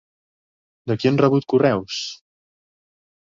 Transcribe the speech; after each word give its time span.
De 0.91 0.95
qui 1.01 1.09
han 1.11 1.19
rebut 1.21 1.45
correus? 1.53 1.99